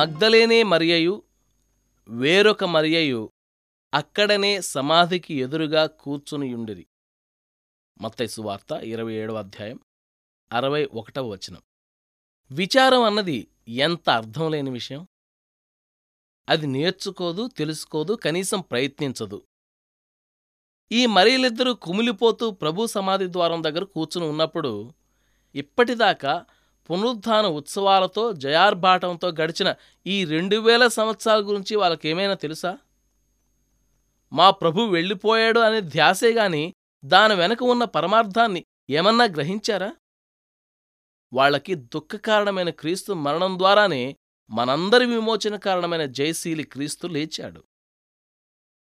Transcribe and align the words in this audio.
మగ్దలేనే 0.00 0.62
మరియయు 0.62 1.22
వేరొక 2.08 2.64
మరియయు 2.64 3.32
అక్కడనే 3.94 4.60
సమాధికి 4.60 5.34
ఎదురుగా 5.34 5.86
కూర్చునియుండిరి. 5.86 6.86
మత్తైసు 8.00 8.42
వార్త 8.42 8.72
ఇరవై 8.72 9.14
ఏడవ 9.14 9.34
అధ్యాయం 9.34 9.80
అరవై 10.52 10.84
ఒకటవ 10.84 11.28
వచనం. 11.28 11.62
విచారం 12.50 13.02
అన్నది 13.02 13.48
ఎంత 13.68 14.10
అర్థం 14.10 14.50
లేని 14.50 14.70
విషయం? 14.70 15.08
అది 16.48 16.66
నేర్చుకోదు 16.66 17.48
తెలుసుకోదు 17.48 18.12
కనీసం 18.12 18.60
ప్రయత్నించదు. 18.60 19.42
ఈ 20.92 21.06
మరీలిద్దరూ 21.06 21.74
కుమిలిపోతూ 21.74 22.50
ప్రభు 22.50 22.86
సమాధి 22.86 23.32
ద్వారం 23.32 23.64
దగ్గర 23.64 23.84
కూర్చుని 23.84 24.26
ఉన్నప్పుడు 24.26 24.92
ఇప్పటిదాకా 25.54 26.44
పునరుద్ధాన 26.90 27.46
ఉత్సవాలతో 27.46 28.32
జయార్భాటంతో 28.32 29.28
గడిచిన 29.28 29.74
ఈ 30.06 30.24
రెండు 30.24 30.56
వేల 30.56 30.86
సంవత్సరాల 30.86 31.40
గురించి 31.40 31.76
వాళ్ళకేమైనా 31.76 32.34
తెలుసా? 32.34 32.78
మా 34.32 34.50
ప్రభు 34.50 34.80
వెళ్ళిపోయాడు 34.80 35.60
అనే 35.60 35.80
ధ్యాసే 35.80 36.32
గాని 36.32 36.74
దాని 37.04 37.34
వెనక 37.34 37.62
ఉన్న 37.62 37.84
పరమార్థాన్ని 37.84 38.64
ఏమన్నా 38.90 39.24
గ్రహించారా? 39.24 39.96
వాళ్ళకి 41.32 41.74
దుఃఖ 41.74 42.16
కారణమైన 42.16 42.70
క్రీస్తు 42.70 43.12
మరణం 43.12 43.58
ద్వారానే 43.58 44.16
మనందరి 44.50 45.06
విమోచన 45.06 45.56
కారణమైన 45.56 46.04
జయశీలి 46.04 46.62
క్రీస్తు 46.62 47.06
లేచాడు. 47.06 47.64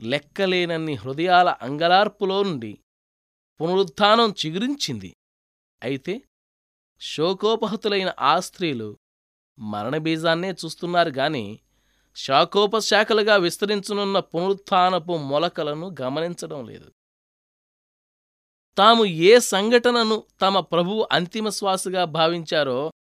లెక్కలేనన్ని 0.00 0.94
హృదయాల 0.94 1.48
అంగలార్పులో 1.48 2.42
నుండి 2.42 2.78
పునరుత్థానం 3.60 4.34
చిగురించింది. 4.46 5.16
అయితే 5.82 6.22
శోకోపహతులైన 7.00 8.12
ఆ 8.20 8.40
స్త్రీలు 8.40 8.98
మరణబీజాన్నే 9.58 10.52
చూస్తున్నారు 10.52 11.10
గాని 11.10 11.60
శాఖోపశాఖలుగా 12.16 13.36
విస్తరించనున్న 13.36 14.18
పునరుత్థానపు 14.18 15.16
మొలకలను 15.16 15.96
గమనించడం 16.00 16.68
లేదు. 16.68 16.92
తాము 18.78 19.04
ఏ 19.04 19.38
సంఘటనను 19.38 20.24
తమ 20.40 20.60
ప్రభువు 20.60 21.08
అంతిమ 21.12 21.48
శ్వాసగా 21.48 22.04
భావించారో 22.04 22.92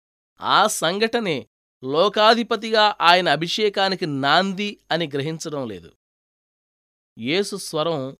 ఆ 0.40 0.66
సంఘటనే 0.66 1.48
లోకాధిపతిగా 1.84 2.96
ఆయన 3.00 3.28
అభిషేకానికి 3.28 4.06
నాంది 4.06 4.80
అని 4.90 5.06
గ్రహించడం 5.06 5.68
లేదు. 5.68 5.92
యేసు 7.18 7.56
స్వరం 7.56 8.16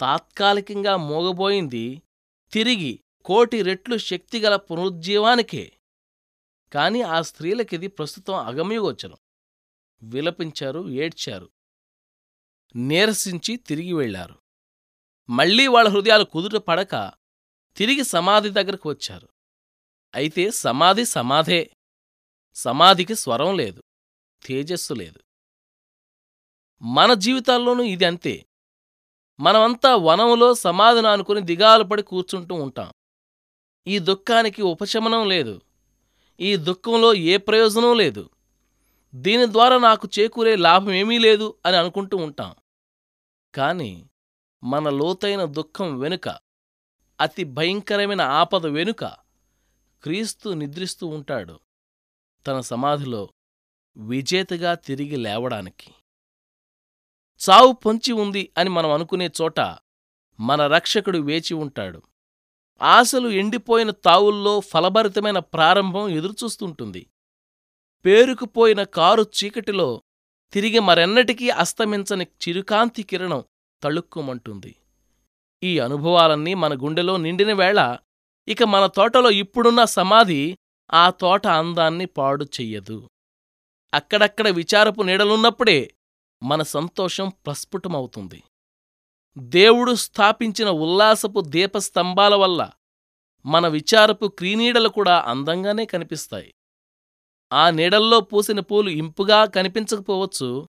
తాత్కాలికంగా 0.00 0.96
మోగబోయింది 0.96 2.02
తిరిగి 2.52 3.00
కోటి 3.24 3.62
రెట్లు 3.62 3.98
శక్తిగల 3.98 4.56
పునరుజ్జీవానికే. 4.56 5.72
కాని 6.72 7.02
ఆ 7.02 7.22
స్త్రీలకిది 7.22 7.86
ప్రస్తుతం 7.86 8.34
అగమ్యగోచరం. 8.34 9.16
విలపించారు 10.02 10.90
ఏడ్చారు. 10.90 11.50
నీరసించి 12.76 13.56
తిరిగి 13.56 13.92
వెళ్ళారు 13.92 14.34
మళ్ళీ 15.30 15.66
వాళ్ళ 15.66 15.88
హృదయాలు 15.88 16.24
కుదుట 16.24 16.60
పడక 16.60 17.12
తిరిగి 17.76 18.04
సమాధి 18.04 18.50
దగ్గరకు 18.50 18.88
వచ్చారు. 18.88 19.28
అయితే 20.14 20.50
సమాధి 20.50 21.04
సమాధే. 21.04 21.70
సమాధికి 22.54 23.14
స్వరం 23.14 23.56
లేదు. 23.56 23.82
తేజస్సు 24.46 24.94
లేదు. 24.94 25.18
మన 26.82 27.14
జీవితాల్లోనూ 27.14 27.84
ఇది 27.84 28.04
అంతే 28.04 28.46
మనమంతా 29.40 29.96
వనంలో 29.96 30.54
సమాధిని 30.54 31.08
అనుకుని 31.08 31.40
దిగాలు 31.40 31.84
పడి 31.84 32.02
కూర్చుంటూ 32.02 32.54
ఉంటాం. 32.54 32.92
ఈ 33.86 33.98
దుఃఖానికి 33.98 34.62
ఉపశమనం 34.62 35.28
లేదు. 35.28 35.60
ఈ 36.40 36.56
దుఃఖంలో 36.56 37.14
ఏ 37.14 37.36
ప్రయోజనం 37.36 37.96
లేదు. 37.96 38.30
దీని 39.14 39.52
ద్వారా 39.52 39.78
నాకు 39.78 40.08
చేకూరే 40.18 40.56
లాభమేమీ 40.56 41.18
లేదు 41.18 41.54
అని 41.66 41.76
అనుకుంటూ 41.76 42.16
ఉంటాం. 42.16 42.54
కాని 43.54 44.06
మన 44.64 44.88
లోతైన 44.90 45.44
దుఃఖం 45.44 45.98
వెనుక 45.98 46.28
అతి 47.20 47.44
భయంకరమైన 47.44 48.22
ఆపద 48.22 48.66
వెనుక 48.66 49.04
క్రీస్తు 50.02 50.48
నిద్రిస్తూ 50.48 51.06
ఉంటాడు 51.06 51.60
తన 52.46 52.60
సమాధిలో 52.60 53.32
విజేతగా 53.96 54.74
తిరిగి 54.74 55.16
లేవడానికి. 55.16 55.94
చావు 57.50 57.72
పొంచి 57.72 58.12
ఉంది 58.12 58.52
అని 58.58 58.70
మనం 58.70 58.90
అనుకునే 58.90 59.30
చోట 59.42 59.60
మన 60.40 60.66
రక్షకుడు 60.66 61.18
వేచి 61.18 61.54
ఉంటాడు. 61.54 62.02
ఆశలు 62.82 63.28
ఎండిపోయిన 63.28 63.90
తావుల్లో 63.90 64.60
ఫలభరితమైన 64.60 65.38
ప్రారంభం 65.38 66.08
ఎదురుచూస్తుంటుంది. 66.08 67.06
పేరుకుపోయిన 68.04 68.82
కారు 68.82 69.22
చీకటిలో 69.22 70.02
తిరిగి 70.52 70.78
మరెన్నటికీ 70.78 71.50
అస్తమించని 71.50 72.24
చిరుకాంతి 72.24 73.02
కిరణం 73.02 73.44
తళుక్కుమంటుంది. 73.82 74.76
ఈ 75.62 75.78
అనుభవాలన్నీ 75.78 76.54
మన 76.54 76.74
గుండెలో 76.74 77.16
నిండిన 77.16 77.52
వేళ 77.52 77.98
ఇక 78.48 78.62
మన 78.62 78.86
తోటలో 78.86 79.30
ఇప్పుడున్న 79.30 79.84
సమాధి 79.84 80.58
ఆ 80.92 81.10
తోట 81.10 81.46
అందాన్ని 81.46 82.06
పాడు 82.06 82.44
చెయ్యదు. 82.44 83.10
అక్కడక్కడ 83.94 84.48
విచారపు 84.48 85.02
నీడలున్నప్పుడే 85.02 85.94
మన 86.42 86.62
సంతోషం 86.62 87.32
ప్రస్ఫుటమవుతుంది. 87.46 88.42
దేవుడు 89.38 89.94
స్థాపించిన 89.94 90.68
ఉల్లాసపు 90.68 91.40
దీపస్తంభాల 91.40 92.34
వల్ల 92.34 92.70
మన 93.46 93.68
విచారపు 93.68 94.26
క్రీనీడలు 94.26 94.88
కూడా 94.88 95.20
అందంగానే 95.20 95.84
కనిపిస్తాయి. 95.86 96.54
ఆ 97.52 97.70
నీడల్లో 97.70 98.20
పూసిన 98.20 98.60
పూలు 98.60 98.90
ఇంపుగా 98.90 99.44
కనిపించకపోవచ్చు. 99.44 100.66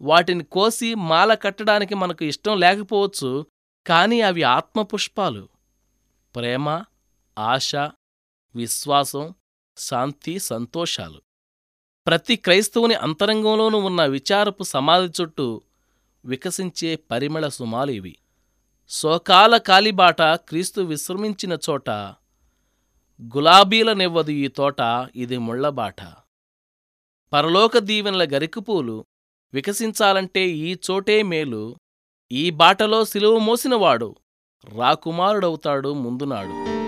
వాటిని 0.00 0.44
కోసి 0.44 0.94
మాల 0.94 1.34
కట్టడానికి 1.34 1.94
మనకు 1.94 2.24
ఇష్టం 2.24 2.60
లేకపోవచ్చు. 2.60 3.46
కాని 3.86 4.22
అవి 4.22 4.42
ఆత్మపుష్పాలు. 4.42 5.48
ప్రేమ 6.36 6.84
ఆశ 7.38 7.76
విశ్వాసం 8.54 9.34
శాంతి 9.76 10.38
సంతోషాలు. 10.38 11.22
ప్రతి 12.06 12.36
క్రైస్తవుని 12.36 12.94
అంతరంగంలోనూ 12.94 13.78
ఉన్న 13.78 14.04
విచారపు 14.04 14.62
సమాధి 14.62 15.22
చుట్టూ 15.22 15.62
వికసించే 16.24 16.96
పరిమళ 16.96 17.48
సుమాలు 17.48 17.92
ఇవి. 17.92 18.18
శోకాల 18.88 19.56
కాలిబాట 19.56 20.22
క్రీస్తు 20.22 20.80
విశ్రమించిన 20.80 21.58
చోట 21.70 21.90
గులాబీలనివ్వదు 23.34 24.30
ఈ 24.30 24.48
తోట 24.48 25.08
ఇది 25.16 25.38
ముళ్ళబాట 25.38 26.00
పరలోక 27.32 27.78
దీవెనల 27.78 28.22
గరికపూలు 28.22 29.04
వికసించాలంటే 29.54 30.48
ఈ 30.48 30.76
చోటే 30.90 31.22
మేలు 31.22 31.76
ఈ 32.32 32.50
బాటలో 32.50 33.04
సిలువ 33.04 33.38
మోసినవాడు 33.38 34.16
రాకుమారుడవుతాడు 34.64 35.92
ముందునాడు 35.94 36.79